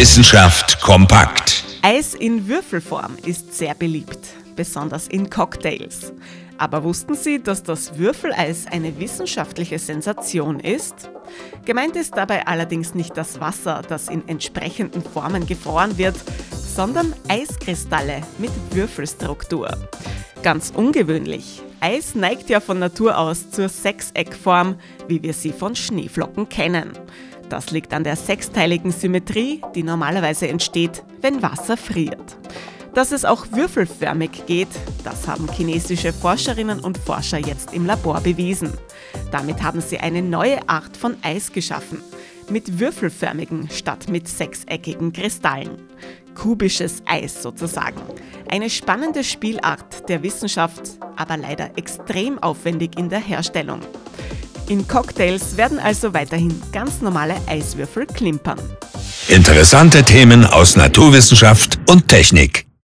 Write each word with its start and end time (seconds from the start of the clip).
Wissenschaft 0.00 0.80
kompakt. 0.80 1.62
Eis 1.82 2.14
in 2.14 2.48
Würfelform 2.48 3.18
ist 3.26 3.52
sehr 3.52 3.74
beliebt, 3.74 4.18
besonders 4.56 5.06
in 5.06 5.28
Cocktails. 5.28 6.14
Aber 6.56 6.84
wussten 6.84 7.14
Sie, 7.16 7.42
dass 7.42 7.62
das 7.62 7.98
Würfeleis 7.98 8.64
eine 8.66 8.98
wissenschaftliche 8.98 9.78
Sensation 9.78 10.58
ist? 10.58 11.10
Gemeint 11.66 11.96
ist 11.96 12.16
dabei 12.16 12.46
allerdings 12.46 12.94
nicht 12.94 13.14
das 13.14 13.42
Wasser, 13.42 13.82
das 13.86 14.08
in 14.08 14.26
entsprechenden 14.26 15.02
Formen 15.02 15.46
gefroren 15.46 15.98
wird, 15.98 16.16
sondern 16.50 17.12
Eiskristalle 17.28 18.22
mit 18.38 18.52
Würfelstruktur. 18.70 19.68
Ganz 20.42 20.72
ungewöhnlich. 20.74 21.60
Eis 21.80 22.14
neigt 22.14 22.48
ja 22.48 22.60
von 22.60 22.78
Natur 22.78 23.18
aus 23.18 23.50
zur 23.50 23.68
Sechseckform, 23.68 24.76
wie 25.08 25.22
wir 25.22 25.34
sie 25.34 25.52
von 25.52 25.76
Schneeflocken 25.76 26.48
kennen. 26.48 26.92
Das 27.50 27.72
liegt 27.72 27.92
an 27.92 28.04
der 28.04 28.14
sechsteiligen 28.14 28.92
Symmetrie, 28.92 29.60
die 29.74 29.82
normalerweise 29.82 30.48
entsteht, 30.48 31.02
wenn 31.20 31.42
Wasser 31.42 31.76
friert. 31.76 32.36
Dass 32.94 33.10
es 33.10 33.24
auch 33.24 33.46
würfelförmig 33.50 34.46
geht, 34.46 34.68
das 35.04 35.26
haben 35.26 35.48
chinesische 35.52 36.12
Forscherinnen 36.12 36.78
und 36.78 36.96
Forscher 36.96 37.38
jetzt 37.38 37.74
im 37.74 37.86
Labor 37.86 38.20
bewiesen. 38.20 38.72
Damit 39.32 39.62
haben 39.62 39.80
sie 39.80 39.98
eine 39.98 40.22
neue 40.22 40.68
Art 40.68 40.96
von 40.96 41.16
Eis 41.22 41.52
geschaffen, 41.52 42.02
mit 42.48 42.78
würfelförmigen 42.78 43.68
statt 43.68 44.08
mit 44.08 44.28
sechseckigen 44.28 45.12
Kristallen. 45.12 45.70
Kubisches 46.36 47.02
Eis 47.04 47.42
sozusagen. 47.42 48.00
Eine 48.48 48.70
spannende 48.70 49.24
Spielart 49.24 50.08
der 50.08 50.22
Wissenschaft, 50.22 50.82
aber 51.16 51.36
leider 51.36 51.76
extrem 51.76 52.40
aufwendig 52.40 52.96
in 52.96 53.08
der 53.08 53.20
Herstellung. 53.20 53.80
In 54.70 54.86
Cocktails 54.86 55.56
werden 55.56 55.80
also 55.80 56.14
weiterhin 56.14 56.62
ganz 56.70 57.00
normale 57.00 57.34
Eiswürfel 57.48 58.06
klimpern. 58.06 58.60
Interessante 59.26 60.04
Themen 60.04 60.46
aus 60.46 60.76
Naturwissenschaft 60.76 61.80
und 61.88 62.06
Technik. 62.06 62.69